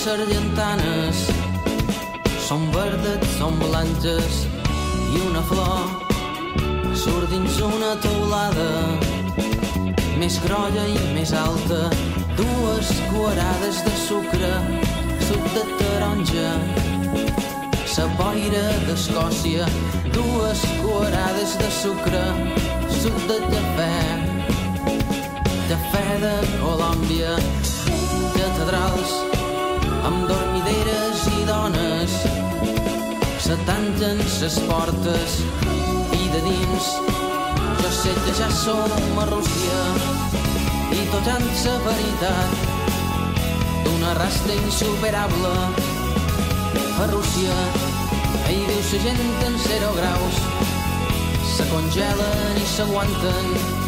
Sargentanes 0.06 1.22
són 2.46 2.68
verdes, 2.70 3.24
són 3.40 3.56
blanques 3.58 4.36
i 5.16 5.22
una 5.26 5.42
flor. 5.50 5.80
Surt 6.94 7.32
dins 7.32 7.58
una 7.66 7.96
teulada 8.04 8.68
més 10.22 10.38
grolla 10.46 10.86
i 10.92 11.00
més 11.16 11.34
alta. 11.40 11.90
Dues 12.38 12.94
cuarades 13.10 13.82
de 13.88 13.96
sucre 14.04 14.54
suc 15.26 15.50
de 15.58 15.66
taronja 15.82 16.54
sa 17.90 18.06
boira 18.22 18.66
d'Escòcia. 18.86 19.66
Dues 20.14 20.66
cuarades 20.86 21.58
de 21.64 21.76
sucre 21.82 22.26
suc 23.02 23.22
de 23.32 23.42
cafè 23.50 23.94
cafè 25.66 26.10
de 26.22 26.36
Colòmbia, 26.60 27.40
catedrals 28.36 29.25
tanquen 33.66 34.22
ses 34.30 34.58
portes 34.70 35.40
i 36.16 36.30
de 36.34 36.42
dins. 36.46 36.90
Jo 37.82 37.92
sé 38.00 38.14
que 38.26 38.34
ja 38.40 38.50
som 38.54 39.20
a 39.22 39.26
Rússia 39.32 39.80
i 40.96 41.06
tot 41.14 41.30
en 41.36 41.48
sa 41.62 41.76
veritat 41.86 42.52
d'una 43.86 44.14
rasta 44.22 44.54
insuperable 44.54 45.56
a 47.02 47.10
Rússia. 47.14 47.58
Hi 48.46 48.60
viu 48.70 48.84
sa 48.92 49.02
gent 49.08 49.26
en 49.50 49.58
zero 49.70 49.96
graus 49.98 50.46
se 51.56 51.64
congelen 51.72 52.62
i 52.62 52.70
s'aguanten 52.76 53.85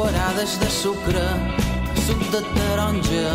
cuarades 0.00 0.58
de 0.58 0.68
sucre, 0.70 1.24
suc 2.06 2.20
de 2.32 2.40
taronja, 2.54 3.32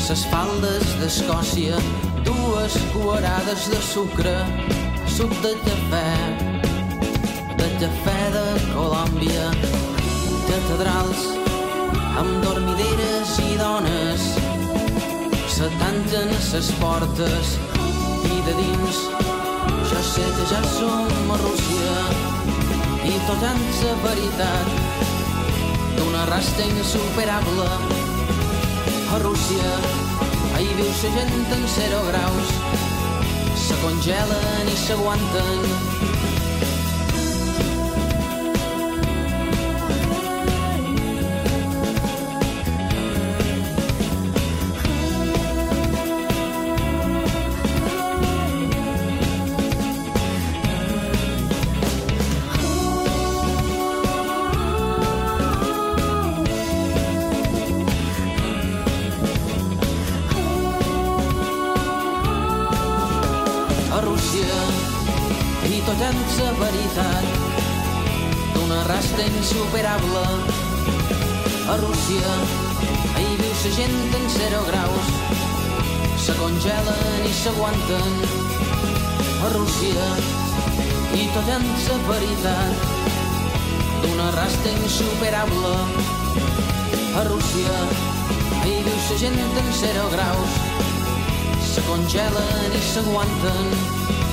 ses 0.00 0.22
faldes 0.32 0.94
d'Escòcia, 1.00 1.76
dues 2.24 2.76
cuarades 2.94 3.66
de 3.68 3.80
sucre, 3.84 4.32
suc 5.16 5.34
de 5.44 5.52
cafè, 5.66 6.14
de 7.60 7.68
cafè 7.82 8.16
de 8.38 8.46
Colòmbia, 8.70 9.50
catedrals 10.48 11.28
amb 12.22 12.32
dormideres 12.46 13.36
i 13.44 13.60
dones, 13.60 14.26
se 15.52 15.68
tanquen 15.84 16.32
ses 16.48 16.72
portes 16.80 17.54
i 18.32 18.40
de 18.48 18.56
dins 18.62 19.04
jo 19.92 20.02
sé 20.14 20.24
que 20.40 20.48
ja 20.54 20.64
som 20.72 21.32
a 21.36 21.40
Rússia. 21.44 21.96
I 23.06 23.14
tot 23.28 23.48
en 23.52 23.64
sa 23.78 23.96
veritat 24.02 24.85
d'una 26.16 26.24
rasta 26.30 26.62
insuperable. 26.62 27.68
A 29.12 29.18
Rússia 29.20 29.72
hi 30.56 30.68
viu 30.78 30.88
sa 30.96 31.10
gent 31.12 31.52
en 31.52 31.66
zero 31.68 32.00
graus. 32.08 32.52
Se 33.60 33.76
congelen 33.82 34.70
i 34.72 34.76
s'aguanten 34.80 35.95
rasta 68.86 69.22
insuperable. 69.22 70.22
A 71.66 71.74
Rússia 71.82 72.32
hi 73.18 73.26
viu 73.40 73.54
sa 73.62 73.70
gent 73.74 74.14
en 74.18 74.26
0 74.30 74.60
graus, 74.68 75.08
se 76.22 76.34
congelen 76.38 77.24
i 77.26 77.32
s'aguanten. 77.34 78.12
A 79.42 79.48
Rússia 79.54 80.06
i 81.18 81.26
tot 81.34 81.50
en 81.56 81.66
sa 81.82 81.98
veritat 82.06 82.86
d'una 84.04 84.30
rasta 84.38 84.74
insuperable. 84.76 85.74
A 87.18 87.26
Rússia 87.26 87.76
hi 88.62 88.78
viu 88.86 89.00
sa 89.08 89.18
gent 89.24 89.42
en 89.64 89.72
0 89.82 90.08
graus, 90.14 90.62
se 91.74 91.82
congelen 91.90 92.78
i 92.78 92.86
s'aguanten. 92.92 94.25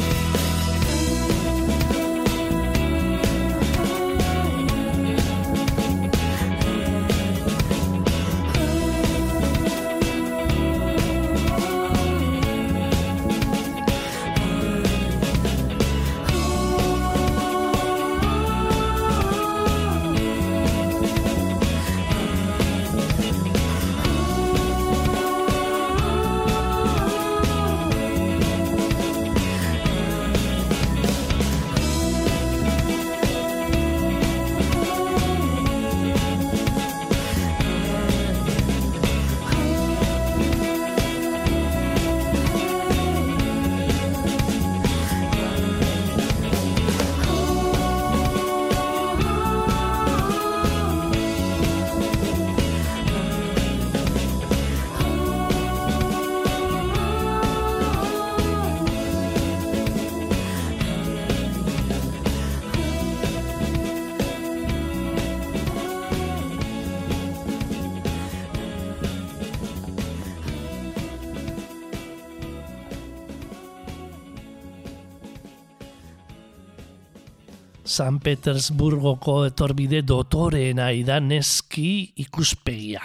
San 77.94 78.18
Petersburgoko 78.26 79.44
etorbide 79.46 80.00
dotoreena 80.02 80.88
idan 80.98 81.28
neski 81.30 82.14
ikuspegia. 82.24 83.04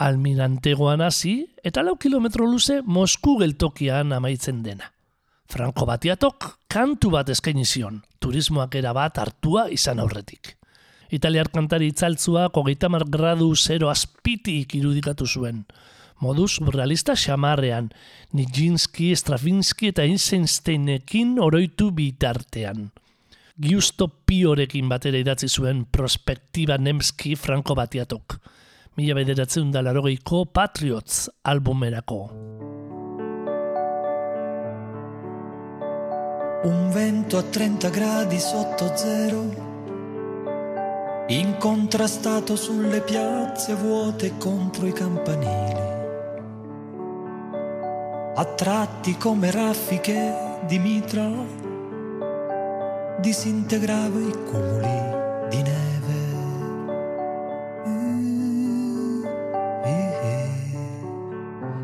Almirantegoan 0.00 1.02
hasi 1.04 1.34
eta 1.60 1.82
lau 1.84 1.98
kilometro 2.00 2.46
luze 2.48 2.78
Mosku 2.80 3.34
geltokian 3.42 4.14
amaitzen 4.16 4.62
dena. 4.64 4.86
Franco 5.50 5.84
Batiatok 5.84 6.46
kantu 6.72 7.10
bat 7.12 7.28
eskaini 7.28 7.66
zion, 7.66 7.98
turismoak 8.18 8.78
era 8.80 8.94
bat 8.96 9.20
hartua 9.20 9.66
izan 9.76 10.00
aurretik. 10.00 10.54
Italiar 11.12 11.50
kantari 11.52 11.90
itzaltzua 11.92 12.48
kogeita 12.48 12.88
gradu 12.88 13.54
zero 13.56 13.90
azpitik 13.90 14.74
irudikatu 14.74 15.26
zuen. 15.26 15.66
Moduz 16.20 16.60
realista 16.64 17.12
xamarrean, 17.12 17.90
Nijinsky, 18.32 19.12
Stravinsky 19.16 19.88
eta 19.88 20.02
Eisensteinekin 20.02 21.38
oroitu 21.40 21.90
bitartean. 21.90 22.90
Giusto 23.60 24.06
Piorekin 24.08 24.88
batera 24.88 25.18
idatzi 25.20 25.44
zuen 25.52 25.82
Prospektiba 25.92 26.78
Nemski 26.80 27.34
Franco 27.36 27.74
Batiatok. 27.76 28.38
Mila 28.96 29.12
bederatzen 29.18 29.68
da 29.68 29.82
larogeiko 29.84 30.46
Patriots 30.48 31.28
albumerako. 31.44 32.20
Un 36.64 36.88
vento 36.94 37.36
a 37.36 37.42
30 37.42 37.90
gradi 37.90 38.38
sotto 38.38 38.96
zero, 38.96 39.44
incontrastato 41.28 42.56
sulle 42.56 43.02
piazze 43.02 43.74
vuote 43.74 44.38
contro 44.38 44.86
i 44.86 44.92
campanili. 44.92 45.80
A 48.36 48.44
tratti 48.56 49.18
come 49.18 49.50
raffiche 49.50 50.56
di 50.66 50.78
mitra, 50.78 51.59
disintegrava 53.20 54.18
i 54.18 54.32
cumuli 54.44 55.48
di 55.50 55.62
neve. 55.62 55.88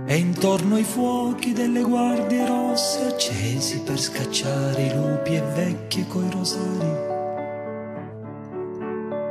E 0.09 0.17
intorno 0.17 0.77
ai 0.77 0.85
fuochi 0.85 1.53
delle 1.53 1.83
guardie 1.83 2.47
rosse 2.47 3.07
accesi 3.07 3.81
per 3.81 3.99
scacciare 3.99 4.87
i 4.87 4.95
lupi 4.95 5.35
e 5.35 5.43
vecchie 5.43 6.07
coi 6.07 6.31
rosari. 6.31 7.15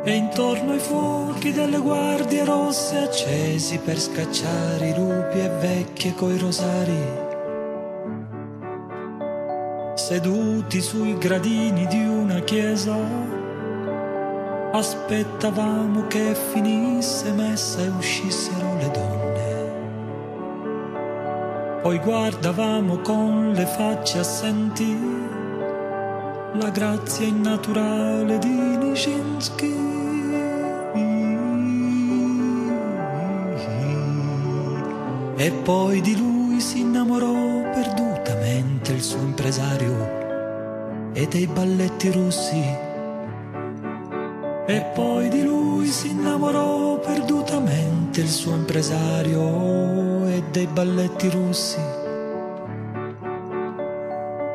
E 0.03 0.15
intorno 0.15 0.73
ai 0.73 0.79
fuochi 0.79 1.51
delle 1.51 1.79
guardie 1.79 2.45
rosse 2.45 2.97
accesi 2.97 3.79
per 3.79 3.99
scacciare 3.99 4.89
i 4.89 4.93
lupi 4.95 5.39
e 5.39 5.49
vecchie 5.59 6.13
coi 6.13 6.37
rosari. 6.37 7.24
Seduti 9.95 10.81
sui 10.81 11.17
gradini 11.17 11.87
di 11.87 12.05
una 12.05 12.41
chiesa, 12.41 12.97
aspettavamo 14.73 16.05
che 16.07 16.35
finisse 16.51 17.31
messa 17.31 17.81
e 17.81 17.87
uscissero 17.87 18.75
le 18.75 18.91
donne. 18.91 19.53
Poi 21.81 21.97
guardavamo 21.99 22.97
con 22.97 23.53
le 23.53 23.65
facce 23.65 24.19
assenti 24.19 24.97
la 26.55 26.69
grazia 26.71 27.25
innaturale 27.25 28.37
di 28.37 28.49
Nijinsky. 28.49 29.73
E 35.37 35.51
poi 35.63 36.01
di 36.01 36.17
lui 36.17 36.34
si 36.59 36.79
innamorò 36.81 37.61
perdutamente 37.71 38.91
il 38.91 39.01
suo 39.01 39.19
impresario 39.19 41.11
e 41.13 41.27
dei 41.27 41.47
balletti 41.47 42.11
russi. 42.11 42.63
E 44.67 44.81
poi 44.93 45.29
di 45.29 45.43
lui 45.43 45.87
si 45.87 46.09
innamorò 46.09 46.99
perdutamente 46.99 48.21
il 48.21 48.29
suo 48.29 48.53
impresario 48.53 50.27
e 50.27 50.43
dei 50.51 50.67
balletti 50.67 51.29
russi. 51.29 51.79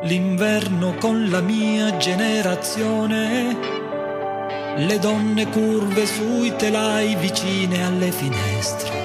L'inverno 0.03 0.95
con 0.99 1.29
la 1.29 1.41
mia 1.41 1.97
generazione, 1.97 3.57
le 4.77 4.99
donne 4.99 5.47
curve 5.49 6.05
sui 6.05 6.55
telai 6.55 7.15
vicine 7.15 7.85
alle 7.85 8.11
finestre. 8.11 9.00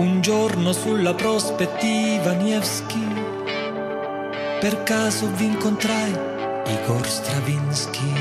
Un 0.00 0.22
giorno 0.22 0.72
sulla 0.72 1.12
prospettiva 1.12 2.32
Nevsky, 2.32 3.06
per 4.58 4.82
caso 4.82 5.30
vi 5.34 5.44
incontrai 5.44 6.10
Igor 6.68 7.06
Stravinsky. 7.06 8.12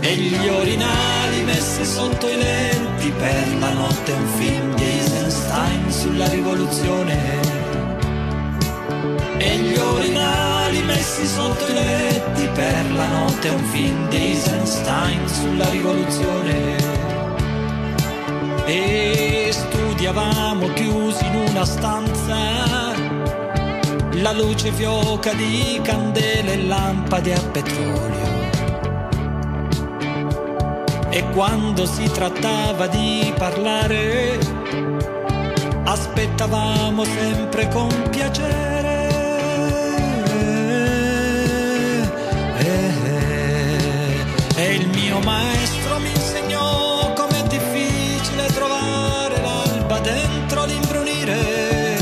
E 0.00 0.14
gli 0.16 0.48
orinali 0.48 1.44
messi 1.44 1.82
sotto 1.82 2.28
i 2.28 2.36
lenti 2.36 3.10
per 3.12 3.58
la 3.58 3.72
notte 3.72 4.12
un 4.12 4.26
film 4.26 4.74
di 4.74 4.84
Eisenstein 4.84 5.90
sulla 5.90 6.28
rivoluzione. 6.28 7.40
E 9.38 9.56
gli 9.56 9.78
orinali 9.78 10.59
messi 10.78 11.26
sotto 11.26 11.66
i 11.66 11.74
letti 11.74 12.48
per 12.54 12.92
la 12.92 13.06
notte 13.08 13.48
un 13.48 13.64
film 13.64 14.08
di 14.08 14.16
Eisenstein 14.16 15.28
sulla 15.28 15.68
rivoluzione. 15.70 16.76
E 18.66 19.48
studiavamo 19.50 20.72
chiusi 20.74 21.26
in 21.26 21.44
una 21.48 21.64
stanza 21.64 22.38
la 24.12 24.32
luce 24.32 24.70
fioca 24.70 25.32
di 25.32 25.80
candele 25.82 26.52
e 26.52 26.66
lampade 26.66 27.34
a 27.34 27.40
petrolio. 27.40 28.28
E 31.08 31.24
quando 31.30 31.86
si 31.86 32.08
trattava 32.12 32.86
di 32.86 33.32
parlare, 33.36 34.38
aspettavamo 35.84 37.02
sempre 37.04 37.68
con 37.68 37.88
piacere 38.10 38.79
maestro 45.24 45.98
mi 45.98 46.10
insegnò 46.10 47.12
com'è 47.14 47.42
difficile 47.44 48.46
trovare 48.54 49.40
l'alba 49.40 49.98
dentro 50.00 50.64
l'imbrunire. 50.64 51.98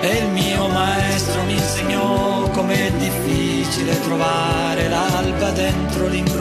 E 0.00 0.16
il 0.18 0.28
mio 0.30 0.68
maestro 0.68 1.42
mi 1.44 1.54
insegnò 1.54 2.48
com'è 2.50 2.92
difficile 2.92 4.00
trovare 4.02 4.88
l'alba 4.88 5.50
dentro 5.50 6.06
l'imbrunire. 6.06 6.35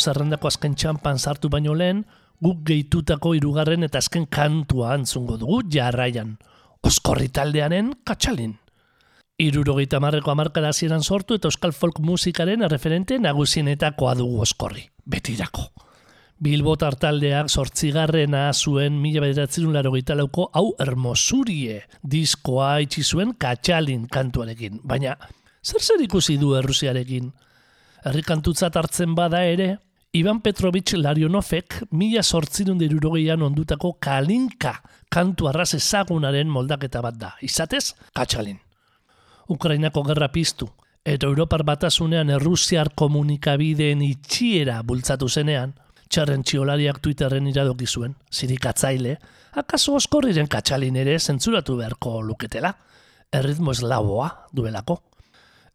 Zerrendako 0.00 0.48
azken 0.48 0.74
txampan 0.74 1.18
sartu 1.18 1.50
baino 1.52 1.74
lehen, 1.74 2.04
guk 2.40 2.64
gehitutako 2.66 3.34
hirugarren 3.36 3.84
eta 3.84 4.00
azken 4.00 4.26
kantua 4.26 4.94
antzungo 4.94 5.36
dugu 5.40 5.60
jarraian. 5.70 6.38
Oskorri 6.82 7.28
taldearen 7.28 7.92
katxalin. 8.04 8.56
Irurogeita 9.40 10.00
marreko 10.00 10.32
amarkada 10.32 10.72
hasieran 10.72 11.02
sortu 11.02 11.36
eta 11.36 11.48
euskal 11.48 11.72
folk 11.72 12.00
musikaren 12.04 12.64
referente 12.68 13.18
nagusienetakoa 13.18 14.14
dugu 14.18 14.40
oskorri. 14.44 14.88
Betirako. 15.06 15.70
Bilbo 16.40 16.72
taldeak 16.76 17.50
sortzigarrena 17.52 18.46
zuen 18.54 18.94
mila 19.00 19.20
bederatzerun 19.20 19.74
laro 19.74 19.92
lauko 19.92 20.48
hau 20.54 20.74
hermosurie 20.78 21.82
diskoa 22.02 22.80
itxi 22.80 23.02
zuen 23.02 23.34
katxalin 23.34 24.06
kantuarekin. 24.08 24.80
Baina, 24.82 25.18
zer 25.62 25.82
zer 25.82 26.00
ikusi 26.00 26.38
du 26.38 26.54
errusiarekin? 26.54 27.32
Herrikantutzat 28.04 28.76
hartzen 28.76 29.14
bada 29.14 29.44
ere, 29.44 29.78
Ivan 30.12 30.40
Petrovich 30.40 30.96
Larionovek 30.96 31.84
mila 31.94 32.22
sortzirun 32.24 32.78
dirurogeian 32.80 33.44
ondutako 33.46 33.92
kalinka 34.02 34.72
kantu 35.08 35.46
arraz 35.46 35.68
ezagunaren 35.76 36.48
moldaketa 36.50 36.98
bat 37.04 37.14
da. 37.14 37.28
Izatez, 37.46 37.92
katxalin. 38.12 38.56
Ukrainako 39.54 40.02
gerra 40.08 40.26
piztu, 40.34 40.66
eta 41.06 41.28
Europar 41.30 41.62
batasunean 41.62 42.32
errusiar 42.34 42.90
komunikabideen 42.98 44.02
itxiera 44.02 44.80
bultzatu 44.82 45.28
zenean, 45.28 45.76
txarren 46.10 46.42
txiolariak 46.42 46.98
Twitterren 46.98 47.46
iradoki 47.46 47.86
zuen, 47.86 48.18
zirikatzaile, 48.34 49.14
akaso 49.62 49.94
oskorriren 49.94 50.50
katxalin 50.50 50.98
ere 51.04 51.20
zentzuratu 51.20 51.78
beharko 51.78 52.18
luketela, 52.26 52.74
erritmo 53.30 53.70
eslaboa 53.78 54.28
duelako. 54.50 54.98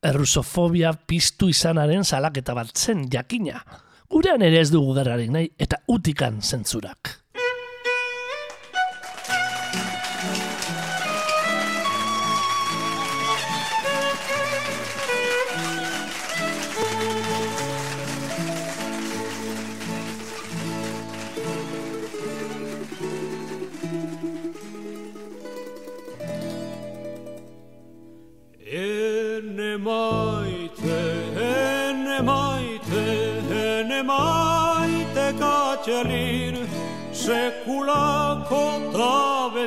Errusofobia 0.03 0.91
piztu 1.07 1.47
izanaren 1.47 2.03
salaketa 2.03 2.53
bat 2.53 2.75
zen 2.75 3.07
jakina. 3.07 3.63
Gurean 4.09 4.41
ere 4.45 4.59
ez 4.61 4.69
dugu 4.71 4.93
gerrarik 4.97 5.31
nahi, 5.33 5.49
eta 5.59 5.81
utikan 5.91 6.41
zentzurak. 6.41 7.24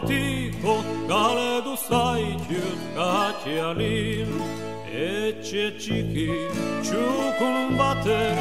Ta 0.01 0.07
betiko 0.07 0.83
galdu 1.09 1.77
zaitut 1.77 2.79
katselin. 2.97 4.29
Etxe 4.93 5.79
txiki 5.79 6.29
txukun 6.83 7.79
baten 7.79 8.39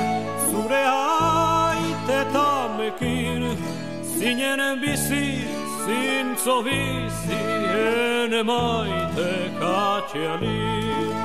zure 0.49 0.83
aite 0.87 2.19
tamekin, 2.33 3.57
zinen 4.17 4.81
bizi 4.81 5.45
zintzo 5.85 6.63
bizi 6.65 7.41
ene 7.77 8.43
maite 8.43 9.29
katxealin. 9.59 11.15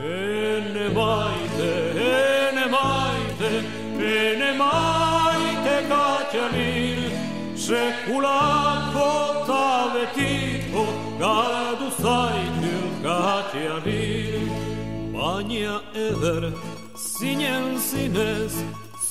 Ene 0.00 0.88
maite, 0.94 1.72
ene 2.10 2.66
maite, 2.70 3.52
ene 3.98 4.52
maite 4.58 5.20
Sekulat 7.60 8.92
po 8.94 9.10
ta 9.44 9.92
veti 9.92 10.64
po 10.72 10.84
Ka 11.20 11.76
du 11.76 11.88
sajtë 12.00 12.76
ka 13.04 13.20
tja 13.52 13.76
dir 13.84 14.40
Banja 15.12 15.76
edher 15.92 16.48
sines 16.96 17.92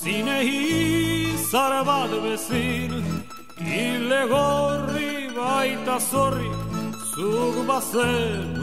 Si 0.00 0.16
ne 0.26 0.38
hi 0.42 1.30
sarvat 1.50 2.10
besin 2.26 2.92
sori 6.10 6.50
Suk 7.14 7.56
basen 7.70 8.54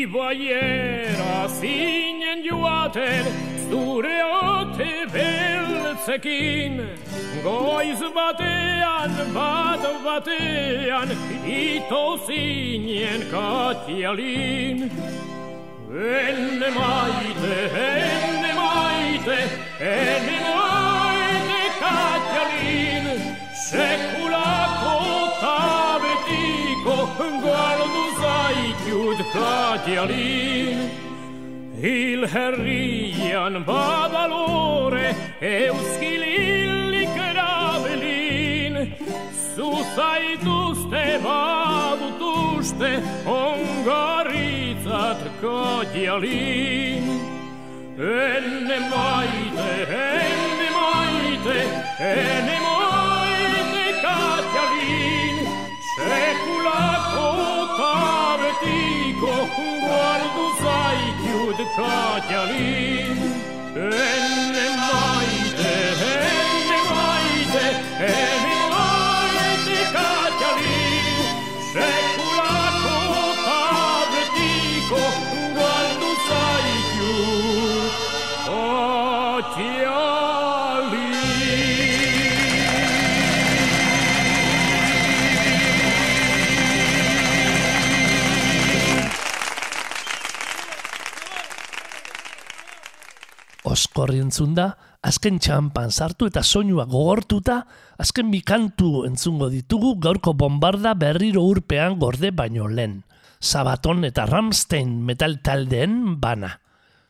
Ibaiera 0.00 1.48
zinen 1.60 2.38
joaten 2.44 3.24
zure 3.70 4.18
ote 4.18 4.19
beltzekin 6.00 6.82
Goiz 7.42 8.00
batean, 8.14 9.10
bat 9.34 9.82
batean, 10.04 11.08
ito 11.46 12.18
zinen 12.26 13.22
katialin. 13.30 14.90
Ene 15.90 16.70
maite, 16.70 17.56
ene 17.88 18.52
maite, 18.54 19.38
ene 19.80 20.38
maite 20.48 21.62
katialin. 21.80 23.06
Sekulako 23.68 24.96
tabetiko 25.40 26.96
galdu 27.44 28.04
zaitut 28.20 29.20
katialin 29.32 31.09
Il 31.82 32.26
herrian 32.28 33.64
badalore 33.64 35.16
euskililik 35.40 37.08
erabelin 37.16 38.92
Zuzaituzte 39.56 41.20
badutuzte 41.24 42.90
ongaritzat 43.24 45.22
katialin 45.40 47.06
Ene 47.96 48.78
maite, 48.92 49.70
ene 50.04 50.68
maite, 50.76 51.58
ene 52.12 52.58
maite 52.66 53.86
katialin 54.04 55.36
Sekula 55.96 56.80
dico, 58.60 59.34
guardo 59.80 60.44
sai 60.60 61.19
Chayalín 61.80 63.16
en 63.74 64.49
Oskorri 93.80 94.18
entzun 94.20 94.52
da, 94.52 94.66
azken 95.00 95.38
txampan 95.40 95.88
sartu 95.88 96.26
eta 96.28 96.42
soinua 96.44 96.84
gogortuta, 96.90 97.62
azken 98.02 98.28
bikantu 98.32 99.06
entzungo 99.08 99.48
ditugu 99.48 99.94
gaurko 100.04 100.34
bombarda 100.36 100.92
berriro 101.00 101.46
urpean 101.48 101.96
gorde 102.02 102.28
baino 102.36 102.66
lehen. 102.68 102.98
Sabaton 103.40 104.04
eta 104.04 104.26
Ramstein 104.28 104.98
metal 105.08 105.38
taldeen 105.40 106.18
bana. 106.20 106.58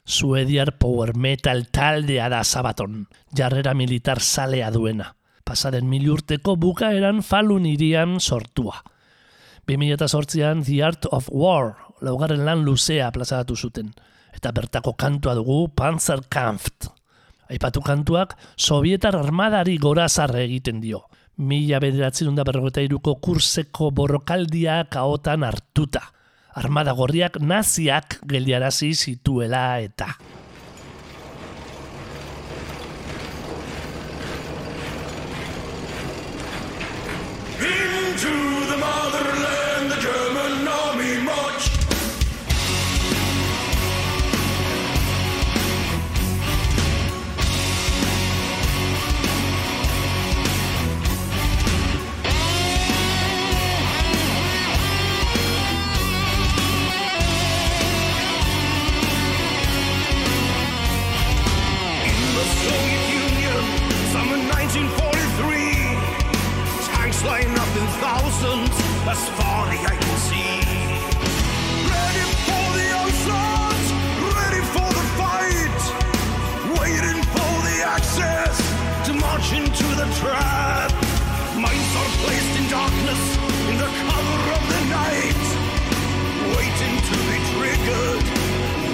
Suediar 0.07 0.77
power 0.79 1.17
metal 1.17 1.65
taldea 1.75 2.29
da 2.31 2.45
Sabaton, 2.45 3.09
jarrera 3.35 3.75
militar 3.75 4.21
salea 4.21 4.71
duena. 4.71 5.17
Pasaren 5.43 5.89
mil 5.91 6.07
urteko 6.13 6.55
bukaeran 6.55 7.25
falun 7.27 7.67
irian 7.67 8.21
sortua. 8.21 8.85
2008an 9.67 10.63
The 10.67 10.79
Art 10.87 11.11
of 11.11 11.27
War, 11.35 11.75
laugarren 12.01 12.47
lan 12.47 12.63
luzea 12.63 13.11
plazaratu 13.11 13.59
zuten. 13.59 13.91
Eta 14.35 14.53
bertako 14.53 14.95
kantua 14.95 15.35
dugu 15.35 15.69
Panzerkampf. 15.75 16.89
Aipatu 17.51 17.83
kantuak 17.83 18.37
Sovietar 18.57 19.17
armadari 19.19 19.77
gorazarre 19.79 20.45
egiten 20.45 20.81
dio. 20.81 21.03
Mila 21.41 21.81
bederatzen 21.81 22.35
da 22.37 22.45
berrogeta 22.45 22.83
iruko 22.85 23.17
kurseko 23.25 23.91
borrokaldia 23.91 24.85
kaotan 24.93 25.43
hartuta. 25.43 26.03
Armada 26.55 26.93
gorriak 26.93 27.41
naziak 27.41 28.21
geldiarazi 28.29 28.93
zituela 28.95 29.81
eta. 29.81 30.15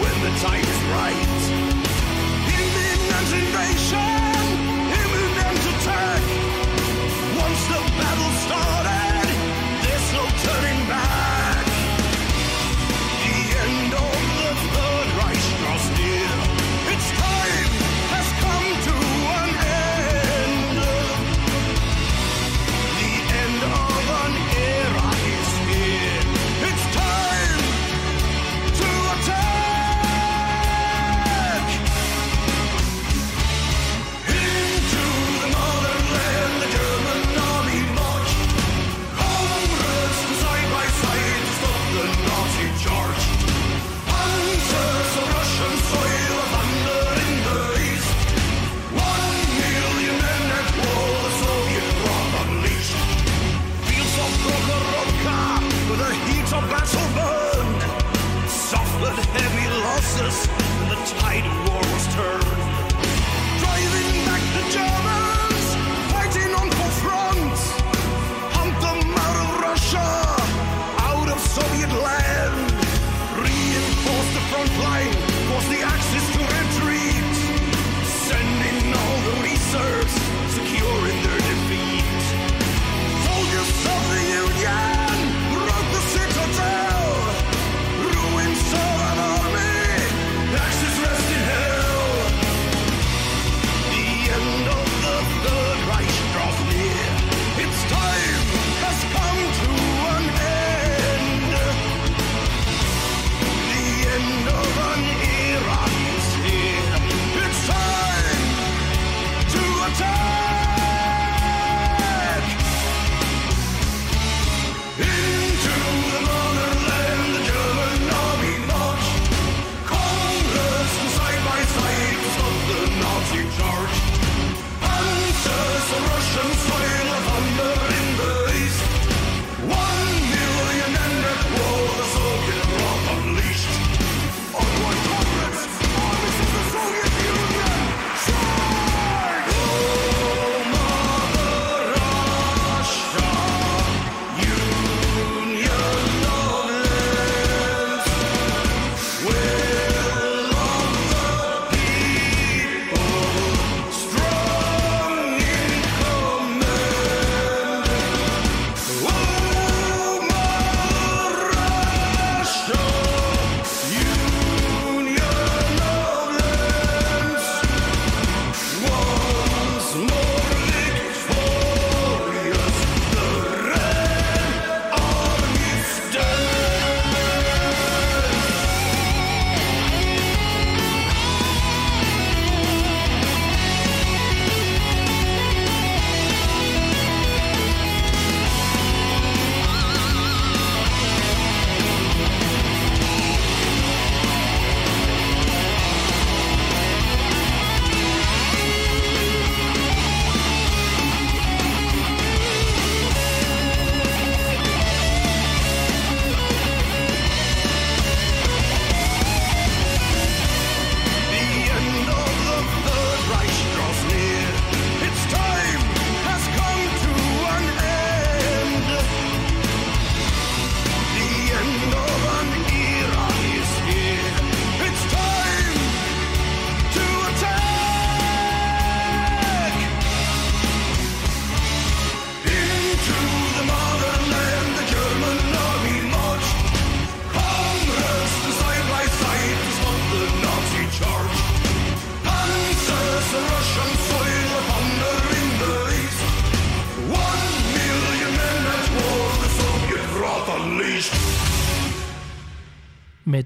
When 0.00 0.16
the 0.22 0.32
time 0.40 0.60
is 0.60 0.80
right. 0.96 1.40
Imminent 2.56 3.32
invasion, 3.32 4.15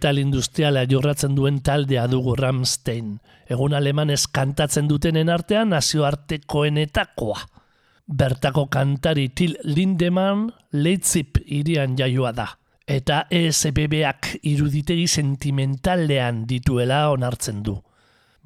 Metal 0.01 0.17
industriala 0.17 0.87
jorratzen 0.89 1.35
duen 1.37 1.59
taldea 1.61 2.07
dugu 2.09 2.33
Ramstein. 2.33 3.19
Egun 3.53 3.75
alemanez 3.77 4.23
kantatzen 4.33 4.87
dutenen 4.89 5.29
artean 5.29 5.75
nazioartekoenetakoa. 5.75 7.43
Bertako 8.09 8.65
kantari 8.73 9.27
Til 9.37 9.59
Lindemann 9.69 10.47
Leitzip 10.73 11.43
irian 11.45 11.99
jaioa 11.99 12.33
da. 12.33 12.47
Eta 12.89 13.27
ESBBak 13.29 14.31
iruditegi 14.49 15.05
sentimentaldean 15.05 16.47
dituela 16.49 17.03
onartzen 17.13 17.61
du. 17.63 17.77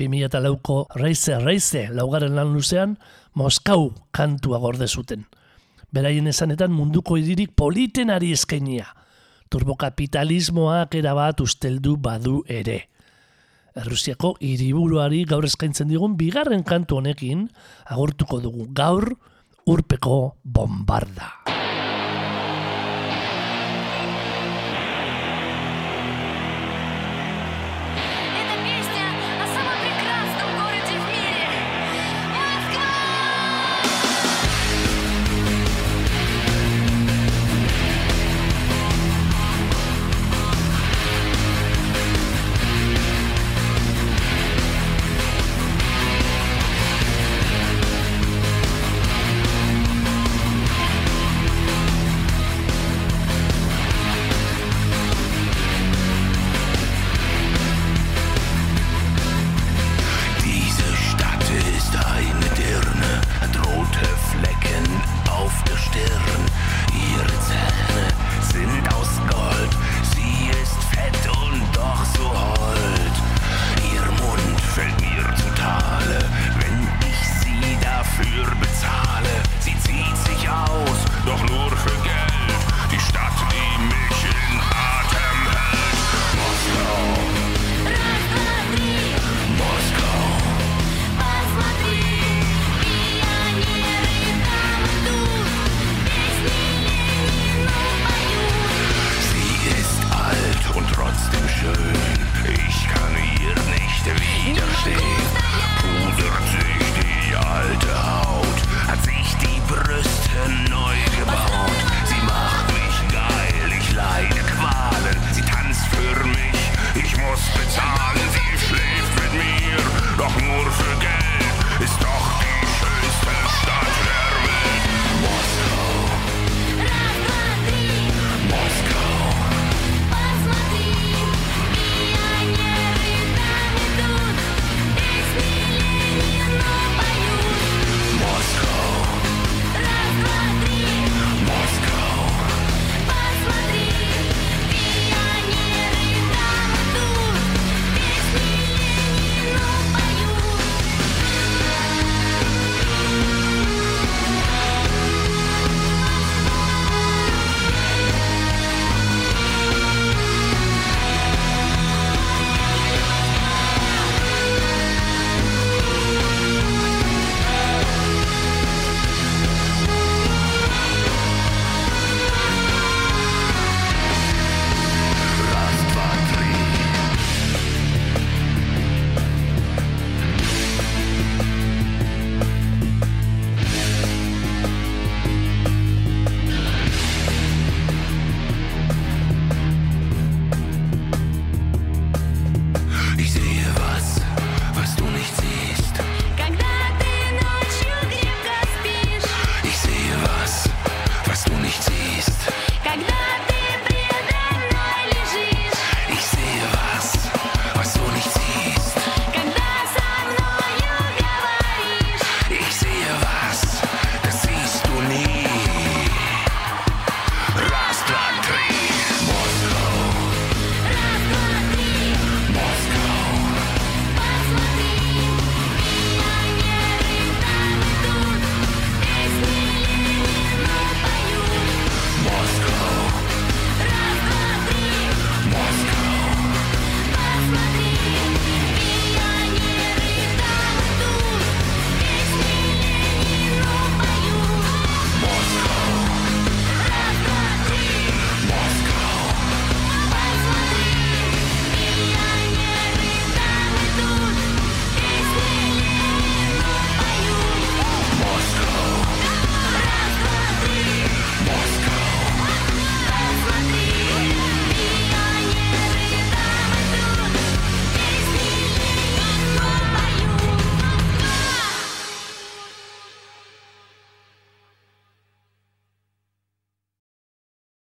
2004ko 0.02 0.80
Reize 0.98 1.38
Reize 1.38 1.84
laugarren 1.94 2.34
lan 2.34 2.50
luzean 2.50 2.98
Moskau 3.38 3.92
kantua 4.10 4.58
gorde 4.58 4.90
zuten. 4.90 5.22
Beraien 5.94 6.26
esanetan 6.26 6.74
munduko 6.74 7.14
hiririk 7.14 7.54
politenari 7.54 8.34
eskainia. 8.34 8.90
Turbokapitalismoak 9.54 10.96
erabat 10.98 11.38
usteldu 11.44 11.94
badu 11.94 12.40
ere. 12.50 12.80
Errusiako 13.78 14.32
hiriburuari 14.42 15.20
gaur 15.30 15.46
eskaintzen 15.46 15.92
digun 15.92 16.16
bigarren 16.18 16.66
kantu 16.66 16.98
honekin 16.98 17.46
agurtuko 17.86 18.40
dugu 18.42 18.66
gaur 18.74 19.12
urpeko 19.70 20.18
bombarda. 20.42 21.30